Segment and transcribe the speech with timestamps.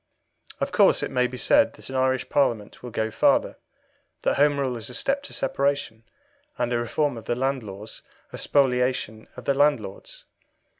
[0.59, 3.57] Of course it may be said that an Irish Parliament will go farther
[4.23, 6.05] that Home Rule is a step to separation,
[6.57, 8.01] and a reform of the Land Laws
[8.33, 10.25] a spoliation of the landlords.